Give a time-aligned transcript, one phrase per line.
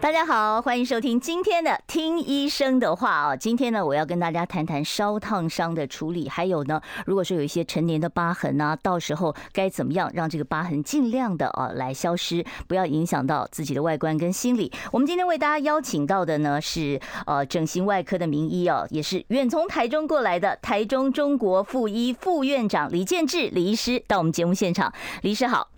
[0.00, 3.36] 大家好，欢迎收听今天的《听医生的话》啊。
[3.36, 14.72] 今天呢，我要跟大家谈谈烧烫伤的处理，还有呢，如果说有一些陈年的疤痕啊，到时候该怎么样让这个疤痕尽量的啊来消失，不要影响到自己的外观跟心理。
[14.90, 25.68] 我们今天为大家邀请到的呢是呃整形外科的名医哦，也是远从台中过来的台中中国附医副院长李建志李医师到我们节目现场，李医师好。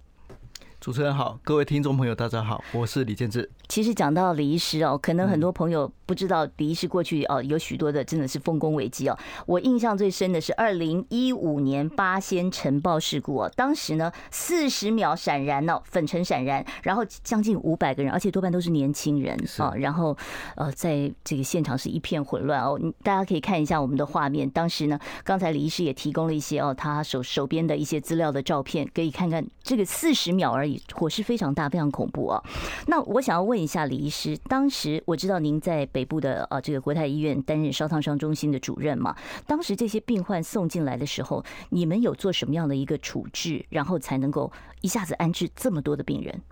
[0.80, 3.49] 主持人好，各位听众朋友大家好，我是李建志。
[3.73, 9.17] 其实讲到李医师哦，可能很多朋友不知道李医师过去哦有许多的真的是丰功伟绩哦。
[9.47, 19.73] 我印象最深的是二零一五年八仙尘爆事故哦，当时呢四十秒闪燃哦，粉尘闪燃，然后将近五百个人，而且多半都是年轻人啊。
[19.74, 20.15] 然后
[20.57, 22.79] 呃，在这个现场是一片混乱哦。
[23.02, 32.45] 大家可以看一下我们的画面，当时呢，刚才李医师也提供了一些哦他手手边的一些资料的照片，可以看看这个四十秒而已，火势非常大，非常恐怖哦。
[32.87, 33.62] 那我想要问。
[33.63, 39.15] 问一下李医师，当时我知道您在北部的呃这个国泰医院担任烧烫伤中心的主任嘛？
[39.46, 46.43] 当时这些病患送进来的时候，你们有做什么样的一个处置，然后才能够一下子安置这么多的病人？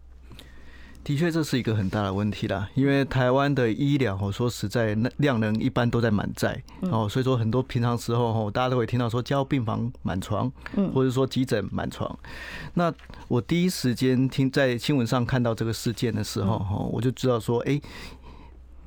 [1.02, 2.68] 的确，这是一个很大的问题啦。
[2.74, 10.50] 因为台湾的医疗，我说实在，那量能一般都在满载哦，所以说很多平常时候哈，大家都会听到说加护病房满床，
[10.94, 12.16] 或者说急诊满床。
[12.74, 12.92] 那
[13.28, 17.80] 我第一时间听在新闻上看到这个事件的时候哈，我就知道说，哎。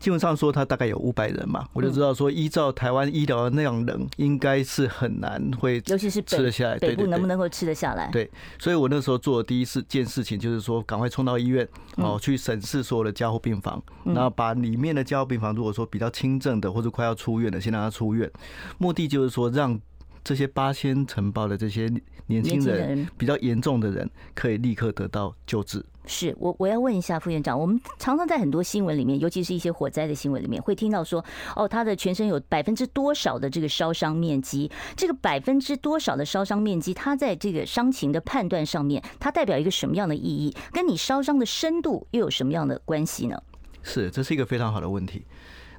[0.04, 8.12] 基本上说，他大概有五百人嘛，我就知道说，依照台湾医疗的那样人，应该是很难会，尤其是吃得下来，北部能不能够吃得下来？
[8.12, 8.30] 对，
[8.60, 18.30] 所以我那时候做的第一事件事情就是说，赶快冲到医院，哦，去审视所有的加护病房，然后把里面的加护病房，如果说比较轻症的或者快要出院的，先让他出院，
[18.78, 19.80] 目的就是说让。
[20.26, 21.92] 这些八仙承包的这些
[22.28, 25.84] 年轻人，比较严重的人，可以立刻得到救治。
[26.06, 31.24] 是我，我要问一下副院长，我们常常在很多新闻里面，尤其是一些火灾的新闻里面，会听到说，
[31.56, 34.70] 哦，他的全身有百分之多少的这个烧伤面积？
[34.98, 40.54] 这个百分之多少的烧伤面积，它在这个伤情的判断上面，它代表一个什么样的意义？
[40.74, 43.42] 跟你烧伤的深度又有什么样的关系呢？
[43.82, 45.26] 是，这是一个非常好的问题。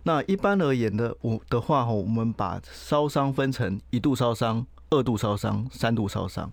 [0.04, 6.50] 那一般而言的，我的话哈，我们把烧伤分成一度烧伤、二度烧伤、三度烧伤。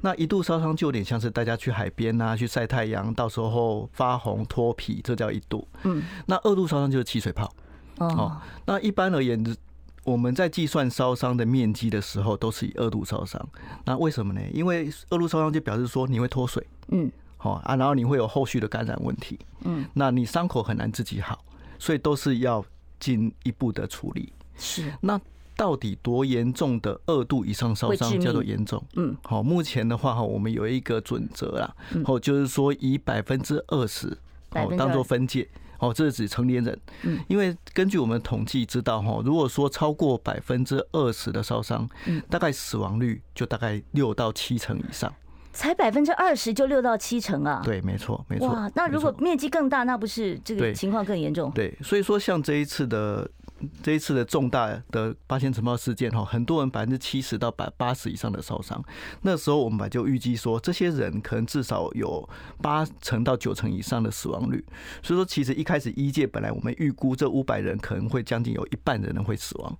[0.00, 5.66] 那一度烧伤就有点像是大家去海边啊，去晒太阳，到时候发红脱皮，这叫一度。
[5.82, 6.02] 嗯。
[6.26, 7.52] 那二度烧伤就是起水泡。
[7.98, 8.40] 哦。
[8.64, 9.56] 那一般而言，
[10.04, 13.46] 我们在计算烧伤的面积的时候，都是以二度烧伤。
[13.84, 14.40] 那为什么呢？
[14.52, 16.66] 因为二度烧伤就表示说你会脱水。
[16.88, 17.10] 嗯。
[17.36, 19.38] 好啊，然后你会有后续的感染问题。
[19.64, 19.86] 嗯。
[19.94, 21.44] 那你伤口很难自己好，
[21.78, 22.64] 所以都是要。
[23.00, 25.18] 进一步的处理是，那
[25.60, 28.82] 到底多严重的二度以上烧伤叫做严重？
[28.96, 31.76] 嗯，好，目前的话哈，我们有一个准则啦，
[32.06, 34.06] 哦，就是说以百分之二十
[34.52, 35.46] 哦当做分界，
[35.78, 45.12] 哦，这是指成年人，嗯，因为根据我们统计知道哈，如果说超过百分之二十的烧伤，嗯，大概死亡率就大概六到七成以上。
[45.52, 47.60] 才百分之二十就六到七成啊？
[47.64, 48.48] 对，没错，没错。
[48.48, 51.50] 哇，那如果面积更大，那不是这个情况更严重？
[51.50, 53.28] 对，所以说像这一次的
[53.82, 58.82] 这一次的重大的八仙尘爆事件哈，很多人百分之七十到百八十以上的烧伤，
[59.22, 62.28] 那时候我们本来就预计说，这些人可能至少有
[62.62, 64.64] 八成到九成以上的死亡率。
[65.02, 69.78] 所以说，其实一开始一届本来我们预估这五百人可能会将近有一半的人会死亡。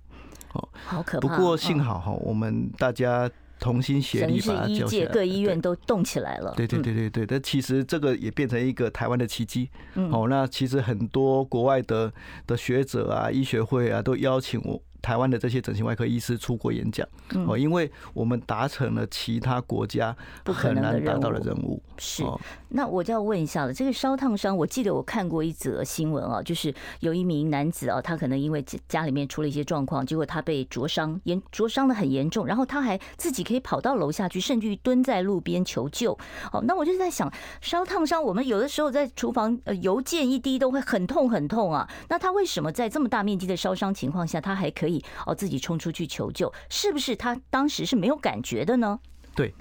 [0.53, 1.27] 哦，好可怕。
[1.27, 3.29] 不过幸好哈，我们大家。
[3.61, 6.51] 同心协力把它救起来，各医院都动起来了。
[6.57, 9.69] 对对对对对，但其实这个也变成一个台湾的奇迹。
[10.11, 12.11] 哦，那其实很多国外的
[12.47, 14.81] 的学者啊、医学会啊，都邀请我。
[15.01, 17.07] 台湾的这些整形外科医师出国演讲，
[17.47, 21.81] 哦，因为我们达成了其他国家不可能达到的任务。
[21.97, 22.23] 是，
[22.69, 36.13] 那我就要问一下了，这个烧烫伤，我记得我看过一则新闻啊，就是有一名男子啊，他可能因为家里面出了一些状况，结果他被灼伤，严灼伤的很严重，然后他还自己可以跑到楼下去，甚至于蹲在路边求救。
[36.51, 44.90] 哦，那我就在想，烧烫伤，我们有的时候在厨房呃油溅一滴都会很痛很痛啊，那他为什么在这么大面积的烧伤情况下，他还可以？
[45.25, 48.99] 哦，自己冲出去求救，是不是他当时是没有感觉的呢？
[49.35, 49.53] 对，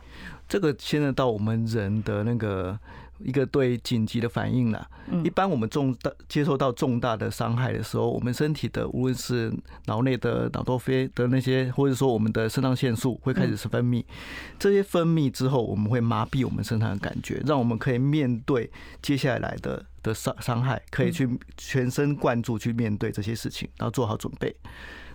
[0.48, 2.76] 这个现在到我们人的那个
[3.20, 4.88] 一个对紧急的反应了。
[5.24, 9.52] 一般我们重大接受到重大的伤害的时候，我们身体的无论是
[9.86, 14.04] 脑内的脑多啡的那些，或者说我们的肾上腺素会开始分泌。
[14.58, 18.70] 这些分泌之后，我们会麻痹我们身上的感觉，让我们可以面对
[19.02, 24.54] 接下来的的伤伤害，可以去全神贯注去面对这些事情，然后做好准备。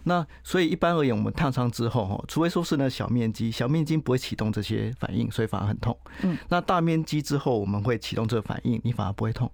[0.05, 5.97] 那所以一般而言，我们烫伤之后哈，除非说是那小面积，小面积不会启动这些反应，所以反而很痛。
[6.21, 9.51] 嗯，那大面积之后，我们会启动这个反应，你反而不会痛。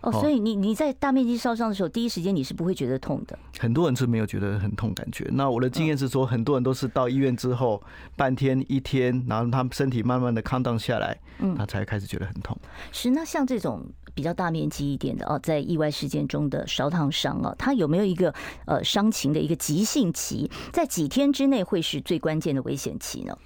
[0.00, 3.36] 哦，所以你你在大面积烧伤的时候，第一时间你是不会觉得痛的。
[3.58, 5.28] 很多人是没有觉得很痛感觉。
[5.32, 7.82] 那我的经验是说，很多人都是到医院之后
[8.14, 12.56] 半天一天，然后他们身体慢慢的 calm down 下来，嗯，他才开始觉得很痛。
[12.92, 13.84] 是，那像这种。
[14.18, 18.34] 比较大面积一点的哦，在意外事件中的烧烫伤哦，它有没有一个
[18.66, 23.38] 呃伤情的一个急性期，在几天之内会是最关键的危险期呢？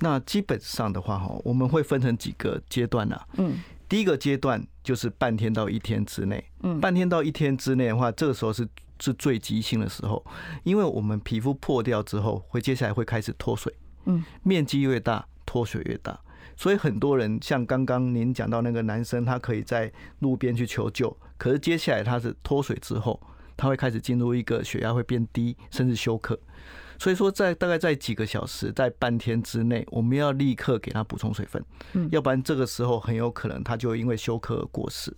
[0.00, 3.16] 那基本上的话哈，我们会分成几个阶段呢？
[3.34, 8.66] 嗯，第一个阶段就是半天到一天之内，嗯，半天到一天之内的话，这个时候是
[8.98, 10.20] 是最急性的时候，
[10.64, 13.72] 因为我们皮肤破掉之后，会接下来会开始脱水，
[14.06, 16.18] 嗯，面积越大，脱水越大。
[16.54, 23.20] 所以很多人像刚刚您讲到那个男生，他可以在路边去求救，可是接下来他是脱水之后，
[23.56, 26.38] 他会开始进入一个血压会变低，甚至休克。
[26.98, 31.62] 所以说在大概在几个小时，在半天之内，我们要立刻给他补充水分，
[31.92, 35.14] 嗯，要不然这个时候很有可能他就因为休克而过世。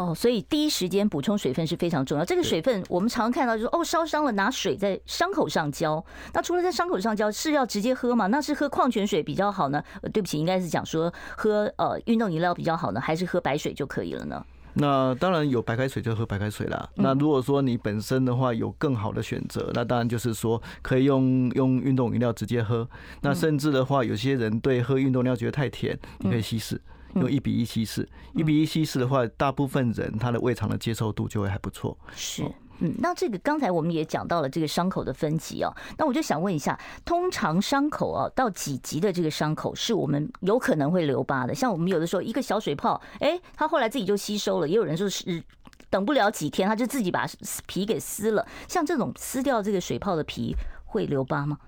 [0.00, 2.24] 哦，所以第一时间补充水分是非常重要。
[2.24, 6.02] 这个水分我们常常看到就是哦，烧伤了拿水在伤口上浇。
[6.32, 8.26] 那除了在伤口上浇，是要直接喝吗？
[8.28, 9.82] 那是喝矿泉水比较好呢？
[10.10, 14.42] 对不起，应该是讲说喝呃运动饮料比较好呢，还是喝白水就可以了呢？
[14.72, 16.88] 那当然有白开水就喝白开水啦。
[16.94, 22.88] 那如果说你本身的话有更好的选择，那当然就是说可以用用运动饮料直接喝。
[23.20, 26.80] 那甚至的话，有些人对喝运动饮料觉得太甜，你可以稀释。
[27.14, 31.96] 用一比一稀释，一比一稀释的话，大部分人他的胃肠的接受度就会还不错。
[32.14, 32.44] 是，
[32.78, 41.54] 嗯，那这个刚才我们也讲到了这个伤口的分级哦，那我就想问一下，通常伤口啊到几级的这个伤口是我们有可能会留疤的？
[41.54, 45.42] 像我们有的时候一个小水泡，哎，它后来自己就吸收了，也有人说是
[45.90, 47.26] 等不了几天，他就自己把
[47.66, 48.46] 皮给撕了。
[48.68, 50.54] 像这种撕掉这个水泡的皮
[50.84, 51.58] 会留疤吗？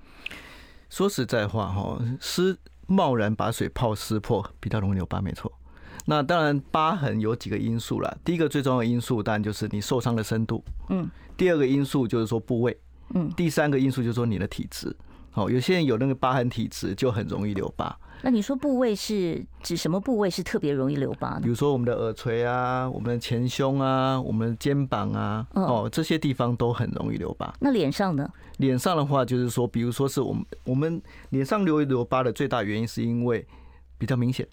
[0.89, 2.59] 说实在话哈，撕。
[2.87, 5.51] 贸然把水泡撕破，比较容易留疤，没错。
[6.05, 8.13] 那当然，疤痕有几个因素啦。
[8.25, 10.65] 第一个最重要的因素，当然就是你受伤的深度。
[10.89, 11.09] 嗯。
[11.37, 12.77] 第二个因素就是说部位。
[13.15, 13.31] 嗯。
[13.37, 14.95] 第三个因素就是说你的体质。
[15.31, 17.97] 好，有些人有那个疤痕体质，就很容易留疤。
[18.23, 21.41] 那你说部位是指什么部位是特别容易留疤呢？
[21.43, 27.53] 比如说我们的耳垂啊，我们的前胸啊，我们的肩膀啊，哦，这些地方都很容易留疤。
[27.61, 28.29] 那脸上呢？
[28.59, 33.45] 脸上的话，就是说，比如说是我们我们脸上留一留疤的最大原因，是因为
[33.99, 34.47] 比较明显。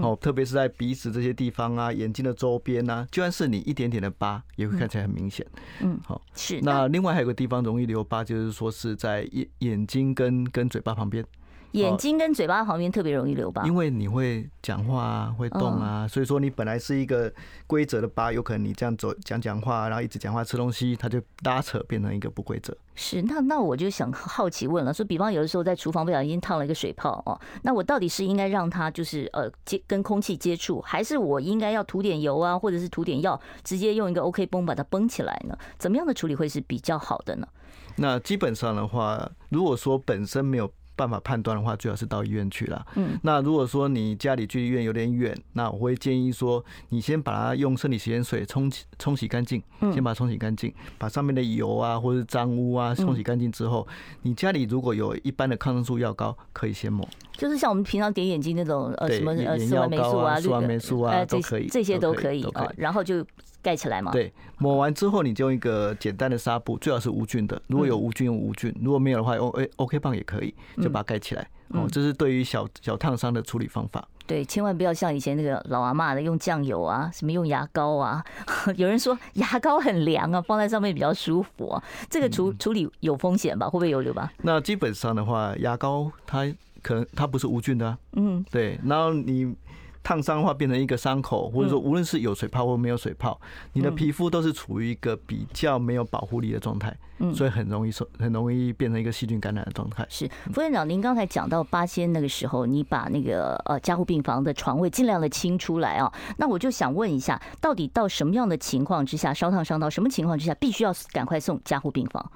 [0.00, 5.44] 哦，特别是在鼻子这些地方啊，眼睛的周边啊，就算是你一点点的疤，也会看起来很明显。
[5.80, 6.60] 嗯，好，是。
[6.62, 11.24] 那另外还有个地方容易留疤，就是说是在眼眼睛跟跟嘴巴旁边。
[11.72, 17.32] 眼睛跟嘴巴旁边特别容易留疤，因为你会讲话啊，会动啊，所以说你本来是一个
[17.66, 22.76] 规则的疤，有可能你这样走讲讲话，然后一直讲话吃东西，它就拉扯变成一个不规则。
[22.94, 35.56] 是，那那我就想好奇问了，说比方有的时候在厨房不小心烫了一个水泡哦，那我到底是应该让它就是呃接跟空气接触，还是我应该要涂点油啊，或者是涂点药，直接用一个 OK 绷把它绷起来呢？
[35.78, 37.48] 怎么样的处理会是比较好的呢？
[37.96, 40.70] 那基本上的话，如果说本身没有。
[40.94, 42.86] 办法判断的话，最好是到医院去了。
[42.96, 49.62] 嗯，那如果说你家里距医院有点远，那我会建议说，你先把它用生理食盐水冲洗冲洗干净，
[49.92, 53.86] 先把它冲洗干净，把上面的油啊或者是脏污啊冲洗干净之后，
[54.22, 57.08] 你家里如果有一般的抗生素药膏，可以先抹。
[57.32, 63.24] 就是像我们平常点眼睛那种呃什么呃四环霉素啊、四环霉素啊都可以，这些都可以啊，然后就。
[63.62, 64.10] 盖起来吗？
[64.12, 67.60] 对，抹完之后你就用一个简单的纱布，最好是无菌的。
[67.68, 71.48] 如果有无菌用无菌，如果没有的话用 O OK 棒也可以，就把它盖起来。
[71.68, 74.06] 哦，这是对于小小烫伤的处理方法。
[74.26, 78.22] 对，千万不要像以前那个老阿妈的用酱油啊，什么用牙膏啊。
[78.76, 81.82] 有人说牙膏很凉啊，放在上面比较舒服啊。
[82.10, 83.66] 这个处处理有风险吧？
[83.66, 84.30] 会不会有留疤？
[84.42, 86.46] 那基本上的话，牙膏它
[86.82, 87.96] 可能它不是无菌的。
[88.12, 88.78] 嗯，对。
[88.84, 89.54] 然后你。
[90.02, 93.40] 烫伤的话变成一个伤口，或者说无论是有水泡或没有水泡，
[93.72, 96.96] 你的皮肤都是处于一个比较没有保护力的状态，
[97.34, 100.04] 所以很容易受，很容易变成一个细菌感染的状态。
[100.08, 112.32] 是副院长，您刚才讲到八仙那个时候，你把那个呃加护病房的床位尽量的清出来啊，那我就想问一下，到底到什么样的情况之下烧烫伤到什么情况之下必须要赶快送加护病房？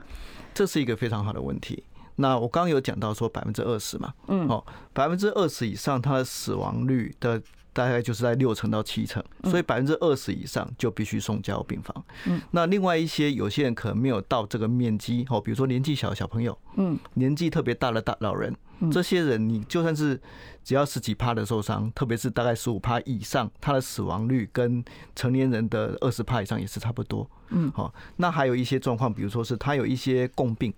[0.54, 1.82] 这是一个非常好的问题。
[2.16, 7.40] 那我刚刚有讲到说百分之二十嘛，嗯，哦，百分之二十以上它的死亡率的。
[7.76, 12.04] 大概就是在六成到七成，所以百分之二十以上就必须送加护病房。
[12.24, 18.56] 嗯，那另外一些有些人可能没有到这个面积哦，比如说年纪小的小朋友，嗯，年纪特别大的大老人，
[18.90, 20.18] 这些人你就算是
[20.64, 24.82] 只要十几趴的受伤，特别是大概十五趴以上，他的死亡率跟
[25.14, 27.28] 成年人的二十趴以上也是差不多。
[27.50, 30.72] 嗯，好，那还有一些状况，比如说是他有一些共病。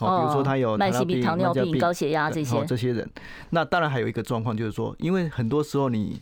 [0.00, 3.08] 哦，比如说他有慢性病、糖尿病、高血压这些，这些人，
[3.50, 6.20] 那当然还有一个状况，就是说，因为很多时候你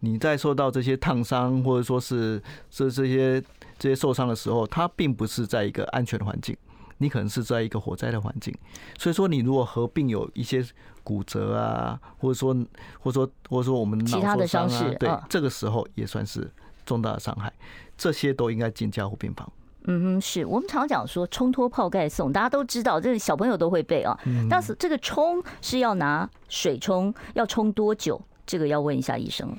[0.00, 3.42] 你在受到这些烫伤，或者说是这这些
[3.78, 6.56] 这些受伤的时候，他并不是在一个安全的环境，
[6.98, 8.54] 你可能是在一个火灾的环境，
[8.98, 10.64] 所以说你如果合并有一些
[11.02, 12.54] 骨折啊，或者说
[13.00, 16.50] 或者说或者说我们脑受伤啊，对，这个时候也算是
[16.84, 17.52] 重大的伤害，
[17.96, 19.50] 这些都应该进加护病房。
[19.90, 24.16] 嗯哼，是我们常讲说冲脱泡盖送，大家都知道，这个小朋友都会背啊。
[24.48, 28.20] 但是这个冲是要拿水冲，要冲多久？
[28.46, 29.56] 这个要问一下医生。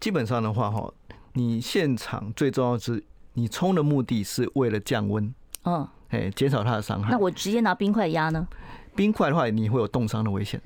[0.00, 0.90] 基本上的话，哈，
[1.34, 7.10] 你现场最重要的是你冲的目的是为了降温，嗯，哎，减少它的伤害。
[7.10, 8.48] 那我直接拿冰块压呢？
[8.94, 10.58] 冰块的话，你会有冻伤的危险。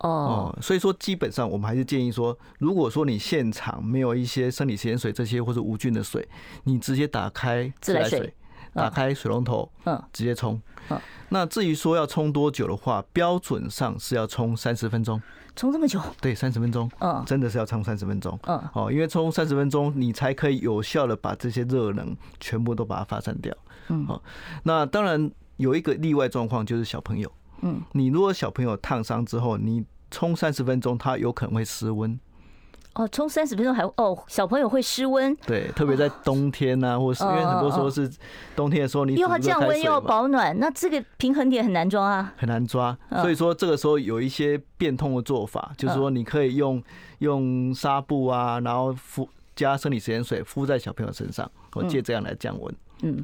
[0.00, 6.26] 哦，所以说基本上我们还是建议说，如果说你现场没有一些生理食盐水这些或者无菌的水，
[6.64, 8.32] 你直接打开自来水，
[8.72, 10.60] 打开水龙头，嗯，直接冲。
[11.28, 15.20] 那至于说要冲多久的话，标准上是要冲三十分钟。
[15.54, 16.00] 冲这么久？
[16.20, 16.90] 对，三十分钟。
[17.00, 18.38] 嗯，真的是要冲三十分钟。
[18.44, 23.54] 嗯，哦，因为冲三十分钟，你才可以有效的把这些热能全部都把它发散掉。
[23.88, 24.22] 嗯，好，
[24.62, 27.30] 那当然有一个例外状况，就是小朋友。
[27.62, 32.18] 嗯，你如果小朋友烫伤之后，你冲三十分钟，他有可能会失温。
[32.94, 35.34] 哦，冲三十分钟还哦，小朋友会失温。
[35.46, 38.10] 对，特别在冬天呐、啊，或是因为很多时候是
[38.56, 42.96] 冬天的时候，你又要降温又要保暖，那这个平衡点很难抓啊，很难抓。
[43.22, 46.82] 所以说这个时候有一些变通的做法，就是说你可以用
[47.18, 52.74] 用纱布啊，然后敷加生理食盐水敷在小朋友身上，我借这样来降温。
[52.74, 52.76] 嗯，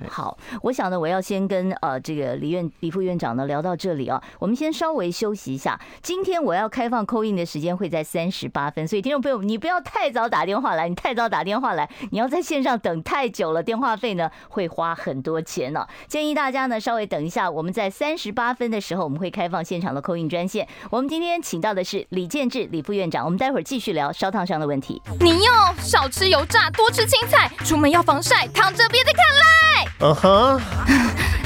[0.08, 5.78] 好，我想呢，我要先跟呃这个李院李副院长呢聊到这里啊，我们先稍微休息一下。
[6.02, 15.86] 今天我要开放 call in 的时间会在三十八分，所以听众朋友，你不要太早打电话来，你太早打电话来，你要在线上等太久了，电话费呢会花很多钱呢。
[16.06, 20.66] 建议大家呢稍微等一下，我们在三十八分的时候我们会开放现场的 call in 专线。
[20.90, 25.00] 我们今天请到的是李建志李副院长，我们待会儿继续聊烧烫伤的问题。
[25.20, 29.65] 你要少吃油炸，多吃青菜，出门要防晒，躺着别再看来。
[30.00, 30.60] 嗯哼，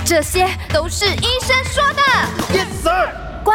[0.04, 2.02] 这些都是医生说的。
[2.52, 3.08] Yes sir，
[3.44, 3.54] 乖，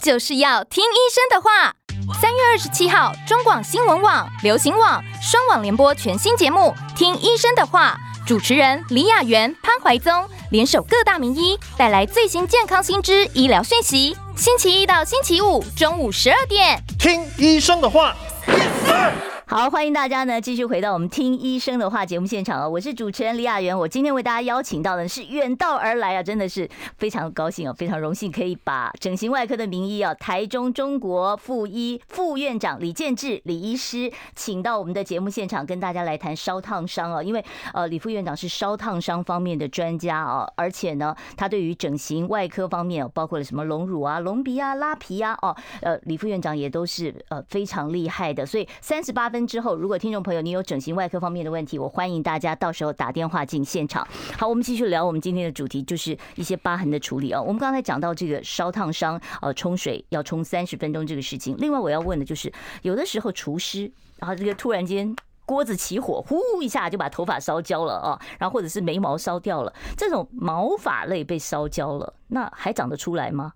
[0.00, 1.74] 就是要听医生的话。
[2.20, 14.16] 三月二十七号，中广新闻网、流行网双网联播全新节目《听医生的话》，主持人李雅媛、潘怀宗联手各大名医，带来最新健康新知、医疗讯息。
[14.36, 18.14] 星期一到星期五中午十二点，听医生的话。
[18.46, 22.66] Yes sir 好，欢迎大家呢继续回到我们听医生的话节目现场啊！
[22.66, 37.22] 我是主持人李雅媛，我今天为大家邀请到的是远道而来啊，真的是非常高兴啊，非常荣幸可以把整形外科的名医啊，台中中国附医副院长李建志李医师请到我们的节目现场，跟大家来谈烧烫伤啊。
[37.22, 48.46] 因为呃，李副院长是烧烫伤方面的专家啊，而且呢，他对于整形外科方面，包括了什么隆乳啊、隆鼻啊、拉皮啊，哦，呃，李副院长也都是呃非常厉害的。
[48.46, 49.33] 所以三十八。
[49.34, 54.06] 分之后，如果听众朋友你有整形外科方面的问题，我欢迎大家到时候打电话进现场。
[54.38, 57.42] 好，我们继续聊我们今天的主题，就是一些疤痕的处理啊。
[57.42, 61.56] 我们刚才讲到这个烧烫伤，呃，冲水要冲三十分钟这个事情。
[61.58, 65.12] 另外我要问的就是，有的时候厨师，然后这个突然间
[65.44, 73.52] 锅子起火，呼一下就把头发烧焦了啊，然后或者是眉毛烧掉了，这种毛发类被烧焦了，那还长得出来吗？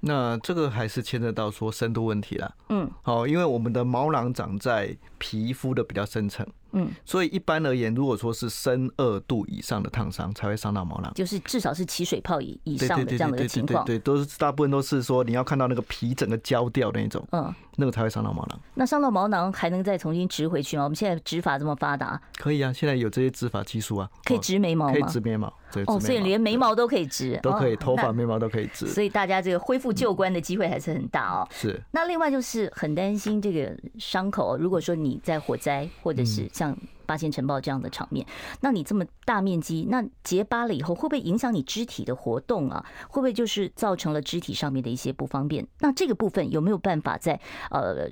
[0.00, 2.54] 那这个还是牵扯到说深度问题了。
[2.68, 6.46] 嗯，好，因为我们的毛囊长在皮肤的比较深层。
[6.72, 13.82] 嗯，所以一般而言，如果说是深二度以上的烫伤，才会伤到毛囊，就是至少是起水泡以以上的这样的情况。
[13.84, 18.60] 对，都是大部分都是说你要看到那个皮整个焦掉的那种，嗯，那个才会伤到毛囊。
[18.74, 20.84] 那伤到毛囊还能再重新植回去吗？
[20.84, 24.92] 我们现在植发这么发达，可以啊，现在有这些植发技术啊，可以植眉毛吗？
[24.92, 25.46] 可以植眉毛，
[25.86, 28.86] 哦，所以连眉毛都可以植，都可以，头发、眉毛都可以植。
[28.86, 31.46] 所以大家这个恢复旧观的机会还是很大哦。
[31.50, 31.80] 是。
[31.90, 36.76] 那另外就是很担心这个伤口，如果说你在火灾或者是像。
[37.06, 38.26] 八仙尘爆这样的场面，
[38.60, 42.84] 那你这么大面积，那结疤了以后会不会影响你肢体的活动啊？
[43.08, 45.66] 会不会就是造成了肢体上面的一些不方便？
[45.80, 48.10] 那这个部分有没有办法在呃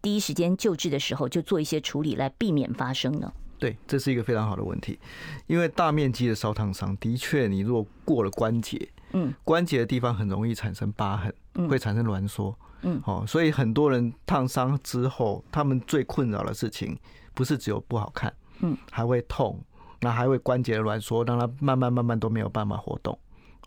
[0.00, 3.32] 第一时间救治的时候就做一些处理来避免发生呢？
[3.58, 4.98] 对，这是一个非常好的问题，
[5.48, 12.56] 因为大面积的烧烫伤的确，你如果过了关节，嗯，关节的地方很容易产生疤痕，会产生挛缩。
[12.82, 16.96] 嗯，哦，所以很多人烫伤之后，他们最困扰的事情
[17.38, 19.56] 不是只有不好看，嗯，还会痛，
[20.00, 23.16] 那还会关节挛缩，让它慢慢慢慢都没有办法活动。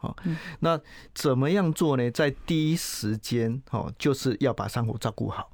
[0.01, 0.13] 哦，
[0.60, 0.78] 那
[1.16, 2.12] 怎么样做呢？
[2.12, 5.50] 在第一时间，哦，就是要把伤口照顾好。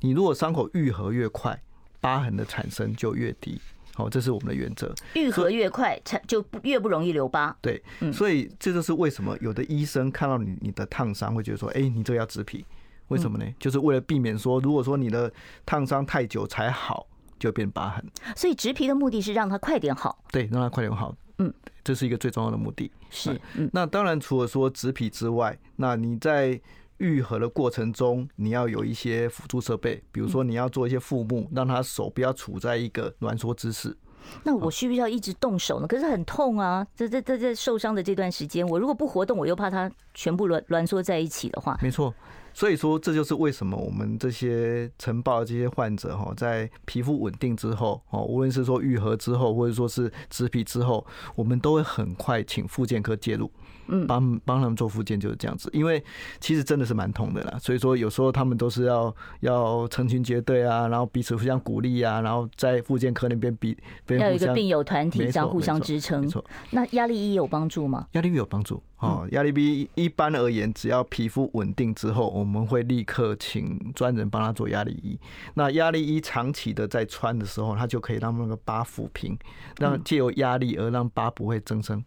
[0.00, 1.58] 你如果伤口愈合越快，
[1.98, 3.58] 疤痕的产生就越低。
[3.94, 4.94] 好，这是我们的原则。
[5.14, 7.56] 愈合越快，才就越不容易留疤。
[7.62, 12.66] 对，所以这就是为什么有的医生看到你你的烫伤，会觉得说：“哎，你这个要植皮。”
[13.08, 13.44] 为什么呢？
[13.58, 15.32] 就是为了避免说，如果说你的
[15.64, 17.06] 烫伤太久才好，
[17.42, 18.04] 就变疤痕。
[18.36, 20.24] 所以植皮的目的是让它快点好。
[20.30, 21.14] 对，让它快点好。
[21.38, 22.90] 嗯，这是一个最重要的目的。
[23.10, 23.40] 是。
[23.72, 26.60] 那当然，除了说植皮之外，那你在
[26.98, 33.96] 愈合的过程中，你要有一些辅助设备，比如说你要做一些腹木，让他手不要处在一个挛缩姿势。
[34.44, 35.86] 那我需不需要一直动手呢？
[35.86, 36.86] 可是很痛啊！
[36.96, 41.78] 这这这这受伤的这段时间，我如果不活动，我又怕它全部挛挛缩在一起的话。
[41.82, 42.14] 没错。
[42.54, 53.50] 所以说，这就是为什么我们这些晨报的这些患者哈，在皮肤稳定之后哦，无论是说愈合之后，或者说是植皮之后，我们都会很快请复健科介入，
[53.92, 55.68] 嗯，帮帮他们做复健就是这样子。
[55.72, 56.02] 因为
[56.40, 63.76] 其实真的是蛮痛的啦，所以说有时候他们都是要要成群结队啊，然后彼此互相鼓励啊，然后在复健科那边比
[64.08, 66.28] 要有一个病友团体这样互相支撑。
[66.70, 68.06] 那压力一有帮助吗？
[68.12, 68.82] 压力衣有帮助。
[68.98, 75.18] 哦，压力衣一般而言，只要皮肤稳定之后，我们会立刻请专人帮他做压力衣。
[75.54, 79.36] 那压力衣长期的在穿的时候，它就可以让那个疤抚平，
[79.80, 82.02] 让借由压力而让疤不会增生。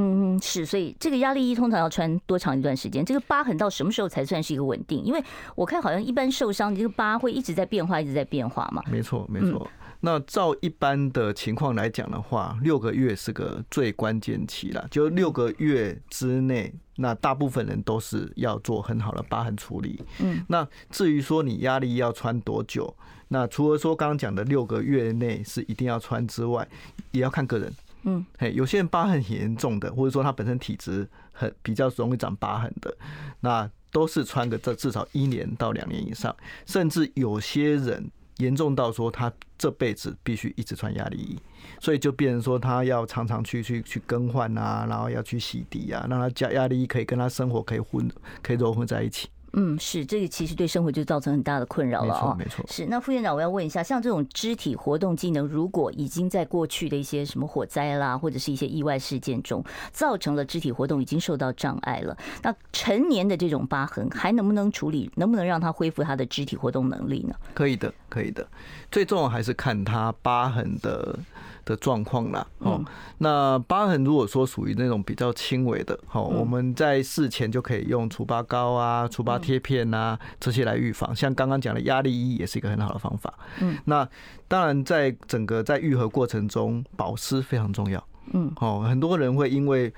[0.00, 3.04] 嗯嗯，是，所以这个压力衣通常要穿多长一段时间？
[3.04, 5.04] 这个疤痕到什么时候才算是一个稳定？
[5.04, 5.22] 因为
[5.54, 8.82] 我看好像一般受伤，这个疤会一直在变化，一直在变化嘛。
[8.90, 9.70] 没错，没错。
[10.02, 14.88] 那照一般的情况来讲的话，六个月是个最关键期了。
[14.90, 20.02] 就六个月之内，那大部分人都是要做很好的疤痕处理。
[20.20, 22.94] 嗯，那至于说你压力要穿多久，
[23.28, 26.66] 那除了说刚刚讲的六个月内是一定要穿之外，
[27.10, 27.70] 也要看个人。
[28.02, 32.96] 嗯，嘿，有些人疤痕很严重的，或者说他本身体质很比较容易长疤痕的，
[33.40, 36.34] 那都是穿个这至少一年到两年以上，
[36.66, 38.10] 甚至有些人。
[38.36, 41.38] 严重到说他这辈子必须一直穿压力衣，
[41.78, 49.28] 所以就变成说他要常常去去去更换啊，然后要去洗涤啊，让他加压力衣可以跟他生活可以混可以融合在一起。
[49.52, 52.36] 嗯，是这个其实对生活就造成很大的困扰了啊。
[52.38, 52.64] 没错，没错。
[52.68, 65.10] 是那副院长，我要问一下，像这种肢体活动技能，如果已经在过去的一些什么火灾啦，或者是一些意外事件中，造成了肢体活动已经受到障碍了，那成年的这种疤痕还能不能处理？
[65.16, 67.34] 能不能让他恢复他的肢体活动能力呢？
[67.54, 68.46] 可以的，可以的。
[68.90, 71.18] 最重要还是看他疤痕的。
[71.64, 72.82] 的状况啦，哦，
[73.18, 81.14] 那疤痕如果说属于那种比较轻微的，好，我们在事前就可以用除疤膏啊、除疤贴片啊这些来预防。
[81.14, 83.32] 像刚刚讲的压力衣也是一个很好的方法。
[83.60, 84.08] 嗯，那
[84.48, 88.02] 当然在整个在愈合过程中，保湿非常重要。
[88.32, 89.92] 嗯，哦，很多人会因为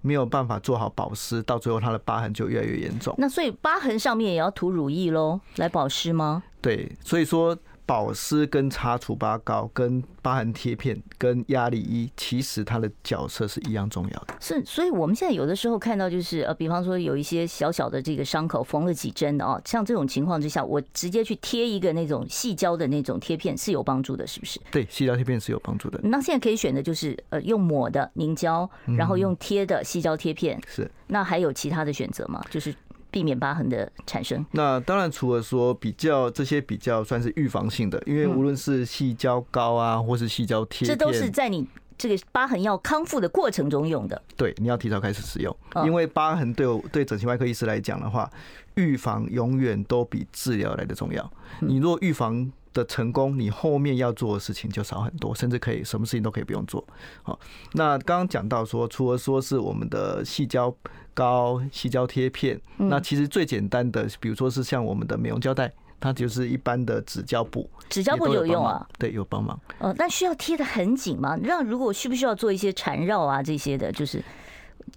[0.00, 3.14] 没有办法做好保湿，到最后他的疤痕就越来越严重。
[3.18, 6.42] 那所以疤痕上面也要涂乳液喽，来保湿吗？
[6.60, 7.56] 对，所以说。
[7.84, 14.34] 保湿跟擦除疤膏、跟疤痕贴片、跟压力衣，其实它的角色是一样重要的。
[14.40, 24.60] 是，所以我们现在有的时候看到，就是呃，比方说有一些小小的这个伤口缝了几针的哦，像这种情况之下，我直接去贴一个那种细胶的那种贴片是有帮助的，是不是？
[24.70, 26.00] 对，细胶贴片是有帮助的。
[26.04, 30.60] 那现在可以选的就是呃，用抹的凝胶，然后用贴的细胶贴片。
[30.66, 30.90] 是。
[31.08, 32.42] 那还有其他的选择吗？
[32.48, 32.74] 就是。
[33.12, 34.44] 避免疤痕的产生。
[34.52, 44.20] 那当然，除了说比较这些比较算是预防性的，因为无论是细胶膏啊，或是细胶贴，这都是在你这个疤痕要康复的过程中用的。
[44.34, 48.28] 对，你要提早开始使用，因为疤痕对我对整形外科医师来讲的话，
[48.76, 51.30] 预防永远都比治疗来的重要。
[51.60, 56.82] 你若预防的成功，你后面要做的事情就少很多，甚至可以什么事情都可以不用做。
[57.22, 57.38] 好，
[57.74, 60.74] 那刚刚讲到说，除了说是我们的细胶。
[61.14, 67.68] 膏、矽胶贴片，那其实最简单的，比如说是像我们的美容胶带，它就是一般的纸胶布。
[67.88, 68.86] 纸胶布有用啊？
[68.98, 69.58] 对，有帮忙。
[69.78, 71.36] 呃，那需要贴的很紧吗？
[71.42, 74.22] 让如果需不需要做一些缠绕啊这些的，就是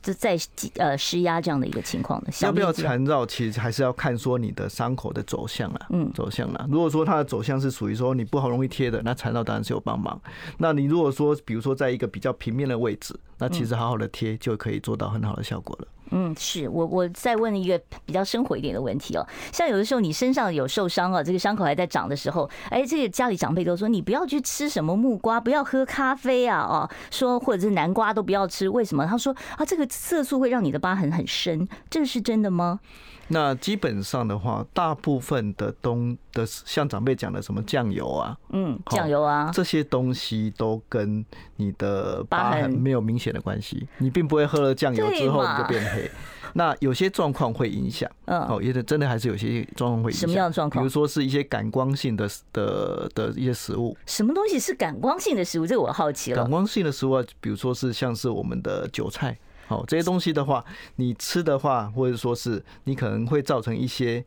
[0.01, 0.38] 这在
[0.78, 2.30] 呃施压这样的一个情况呢？
[2.41, 3.25] 要不要缠绕？
[3.25, 5.88] 其实还是要看说你的伤口的走向啦。
[5.89, 6.65] 嗯，走向啦。
[6.69, 10.19] 如果说它的走向是属于说你不好容易贴的，那缠绕当然是有帮忙。
[10.58, 13.13] 那你如果说比如说在一个比较平面的位置。
[13.38, 15.88] 那其实好好的贴就可以做到很好的效果了。
[16.12, 29.04] 嗯，是我我再问一个比较生活一点的问题哦，像有的时候你身上有受伤啊，这个伤口还在长的时候，哎，这个家里长辈都说你不要去吃什么木瓜，不要喝咖啡啊，哦，说或者是南瓜都不要吃，为什么？
[29.08, 32.80] 他说啊，这个色素会让你的疤痕很深，这个是真的吗？
[33.27, 43.88] 那基本上的话，大部分的东的像长辈讲的什么酱油啊，嗯，酱油啊，这些东西都跟你的疤痕没有明显的关系。
[43.97, 46.09] 你并不会喝了酱油之后你就变黑。
[46.57, 50.21] 那有些状况会影响，嗯，哦，也得真的还是有些状况会影响。
[50.21, 50.81] 什么样的状况？
[50.81, 53.97] 比如说是一些感光性的的的一些食物。
[54.05, 55.67] 什么东西是感光性的食物？
[55.67, 56.38] 这个我好奇了。
[56.43, 59.38] 感光性的食物，啊比如说是像是我们的韭菜。
[59.67, 60.63] 好，这些东西的话，
[60.97, 64.23] 你吃的话，或者说是你可能会造成一些，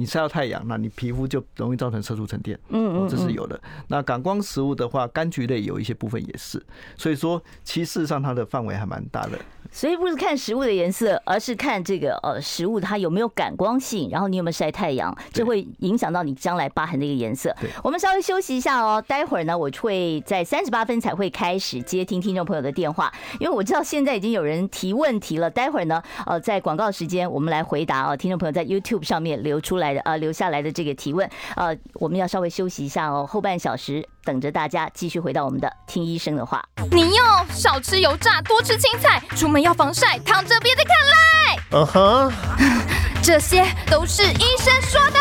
[0.00, 2.58] 你晒到太阳，那你皮肤就容易造成色素沉淀。
[2.70, 3.60] 嗯嗯，这是有的。
[3.88, 6.64] 那感光食物的话，柑橘类有一些部分也是。
[6.96, 9.32] 所以说，其实上它的范围还蛮大的。
[9.72, 17.54] 所以不是看食物的颜色，而是看这个呃食物它有没有感光性，然后你有没有晒太阳，这会影响到你将来疤痕的一个颜色。
[17.84, 25.48] 我们稍微休息一下哦，待会儿呢，我会在三十八分才会开始接听听众朋友的电话，因为我知道现在已经有人提问题了。
[25.48, 34.06] 待会儿呢，呃，在广告时间我们来回答哦，听众朋友在 YouTube 上面留出来的呃留下来的这个提问，呃，我们要稍微休息一下哦，后半小时。
[34.22, 36.62] 等着大家继续回到我们的听医生的话。
[36.92, 41.58] 你哟，少吃油炸，多吃青菜，出门要防晒，躺着别再看赖。
[41.72, 42.32] 嗯哼，
[43.24, 45.18] 这些都是医生说的。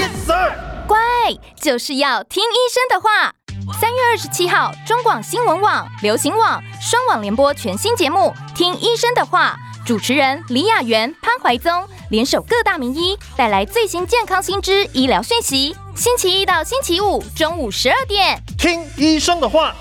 [0.00, 0.54] Yes sir。
[0.86, 0.98] 乖，
[1.60, 3.34] 就是要听医生的话。
[3.80, 9.58] 三月二十七号，中广新闻网、流行网双网联播全新节目《听医生的话》。
[9.86, 11.72] 主持人李雅媛、潘怀宗
[12.10, 15.76] 联手各大名医，带来最新健康新知、医疗讯息。
[15.94, 19.76] 星期一到星期五中午十二点，听医生的话。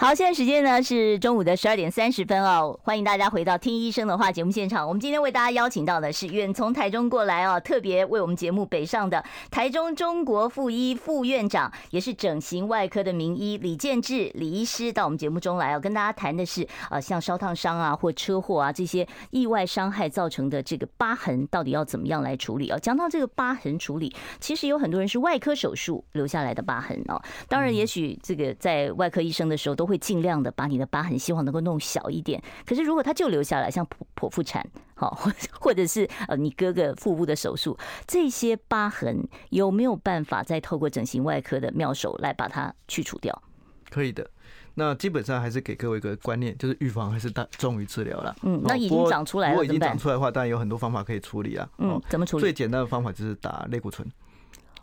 [0.00, 4.86] 好，现在时间呢是中午的十二点三十分哦，欢迎大家回到听医生的话节目现场。
[4.86, 22.78] 我们今天为大家邀请到的是远从台中过来哦，特别为我们节目北上的台中中国附医副院长，也是整形外科的名医李建志李医师到我们节目中来哦，跟大家谈的是呃像烧烫伤啊或车祸啊这些意外伤害造成的这个疤痕，到底要怎么样来处理哦？
[22.78, 29.87] 讲到这个疤痕处理，其实有很多人是外科手术留下来的疤痕哦，当然也许这个在外科医生的时候都。
[29.88, 32.40] 会尽量的把你的疤痕，希望能够弄小一点。
[32.66, 35.18] 可是如果它就留下来，像剖剖腹产，好，
[35.58, 43.42] 或者是呃你哥哥腹部的手术，这些疤痕有没有办法再透过整形外科的妙手来把它去除掉？
[43.90, 44.28] 可以的。
[44.74, 48.36] 那基本上还是给各位一个观念，就是预防还是大重于治疗了。
[48.42, 51.68] 嗯，那已经长出来了，如果已经长出来的话，当然有很多方法可以处理啊。
[51.78, 52.42] 嗯，怎么处理？
[52.42, 54.08] 最简单的方法就是打类固醇。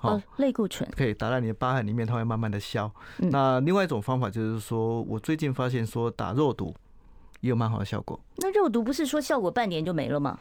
[0.08, 2.92] 哦，类固醇可以打在你的疤痕里面，它会慢慢的消。
[3.18, 6.74] 那另外一种方法就是说，我最近发现说打肉毒
[7.42, 8.20] 也有蛮好的效果。
[8.38, 10.40] 那肉毒不是说效果半年就没了吗？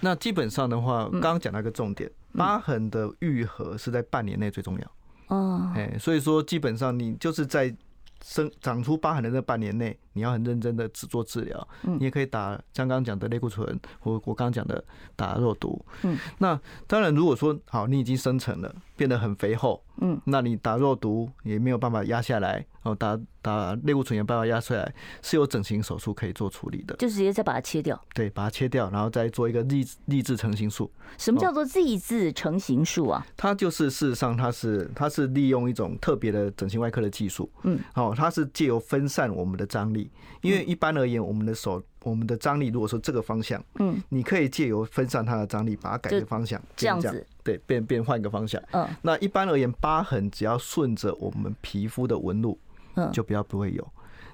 [0.00, 5.36] 那基本上的话，刚刚讲到一个重点，疤痕的愈合是在半年内最重要。
[5.36, 7.74] 哦，哎，所以说基本上你就是在
[8.22, 9.98] 生长出疤痕的那半年内。
[10.16, 14.82] 你要很认真的只做治疗，嗯你也可以打像刚刚讲的类固醇，或我刚刚讲的
[15.14, 15.84] 打肉毒。
[16.02, 28.02] 嗯，那当然，如果说好，你已经生成了，变得很肥厚，嗯，那你打肉毒也没有办法压下来，哦，打打类固醇也没办法压出来，是有整形手术可以做处理的，就直接再把它切掉。
[28.14, 30.90] 对，把它切掉，然后再做一个 Z Z 字成型术。
[31.18, 33.26] 什么叫做 Z 字成型术啊？
[33.36, 40.05] 它就是事实上它是它是利用一种特别的整形外科的技术，嗯，哦，它是借由分散我们的张力。
[40.40, 48.62] 因为一般而言，我们的手、我们的张力，如果说这个方向，嗯，你可以借由分散它的张力，把它改个方向，这样子，对，变变换一个方向。
[48.72, 52.58] 嗯，那一般而言，疤痕只要顺着我们皮肤的纹路，
[52.94, 53.86] 嗯，就比较不会有。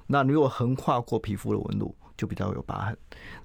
[0.07, 2.97] 那如果横跨过皮肤的纹路，就比较有疤痕。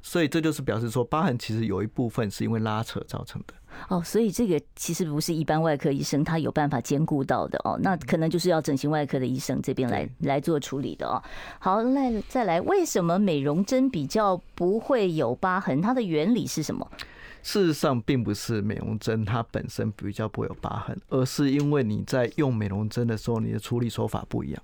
[0.01, 3.53] 所以这就是表示说，疤痕其实有一部分是因为拉扯造成的。
[3.87, 11.21] 哦，所以这个其实不是一般外科医生他有办法兼顾到的哦，那可能就是要整形外科的医生这边来来做处理的哦。
[11.59, 15.81] 好，来再来，为什么美容针比较不会有疤痕？
[15.81, 16.89] 它的原理是什么？
[17.43, 24.63] 事实上，并不是美容针它本身比较不会有疤痕，而是因为你在用美容针的时候，你的处理手法不一样。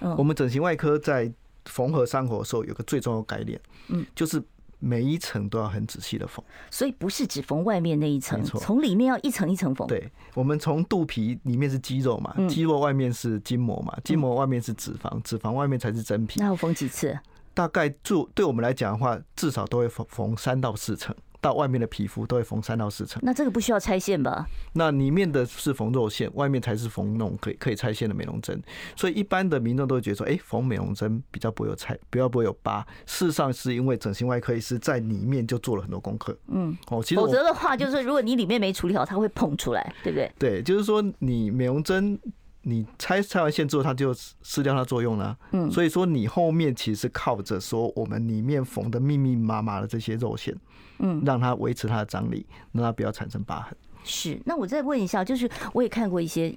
[0.00, 1.32] 嗯，我们整形外科在
[1.66, 4.42] 缝合伤口的时候，有个最重要的概念，嗯，就是。
[4.84, 9.88] 每一层都要很仔细的缝，所以不是只缝外面那一层，从里面要一层一层缝。
[9.88, 16.38] 对，我们从肚皮里面是肌肉嘛，肌肉外面是筋膜嘛，筋膜外面是脂肪，脂肪外面才是真皮。
[16.38, 17.18] 那要缝几次？
[17.54, 21.14] 大概做对我们来讲的话，至少都会缝缝三到四层。
[21.44, 23.20] 到外面的皮肤都会缝三到四层。
[23.22, 24.46] 那这个不需要拆线吧？
[24.72, 28.58] 那里面的是缝肉线，外面才是缝那种可以可以拆线的美容针。
[28.96, 32.80] 所以一般的民众都会觉得说，哎，缝美容针比较不会有拆，比较不会有疤。
[33.04, 36.34] 事实上是因为整形外科医师在里面就做了很多功课。
[36.46, 40.32] 嗯，哦，其实否则的话，就是如果你里面没处理好，它会碰出来，对不对？
[40.38, 42.18] 对，就是说你美容针。
[42.64, 45.36] 你拆拆完线之后，它就失掉它作用了。
[45.52, 50.54] 嗯，所以说你后面其实是靠着说我们里面缝的密密麻麻的这些肉线，
[50.98, 53.76] 嗯，让它维持它的张力，让它不要产生疤痕。
[54.02, 56.54] 是，那我再问一下，就是我也看过一些。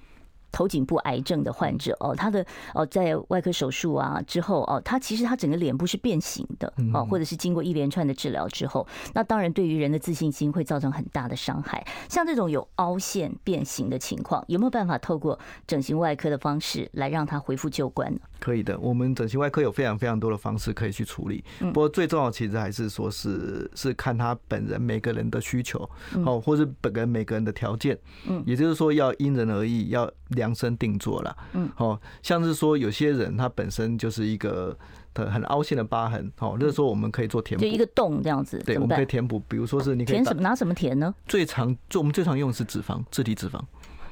[0.52, 11.86] 头颈部癌症的患者哦，他的哦在外科手术啊之后哦，他其实他整个脸部是变形的哦，或者是经过一连串的治疗之后，那当然对于人的自信心会造成很大的伤害。
[12.10, 18.20] 像这种有凹陷变形的情况，有没有办法透过整形外科的方式来让他恢复旧观呢？
[18.40, 21.44] 可以的，我们整形外科有非常非常多的方式可以去处理。
[21.60, 25.90] 不过最重要其实还是说是是看他本人每个人的需求
[26.26, 27.98] 哦，或是本人每个人的条件。
[28.28, 31.38] 嗯，也就是说要因人而异，要量身定做了。
[31.52, 34.78] 嗯，哦，像是说有些人他本身就是一个
[35.14, 38.58] 很凹陷的疤痕，哦，那时候我们可以做填补，就一个洞这样子。
[38.66, 40.42] 对，我们可以填补，比如说是你可以填什么？
[40.42, 41.14] 拿什么填呢？
[41.28, 43.60] 最常做我们最常用的是脂肪，自体脂肪。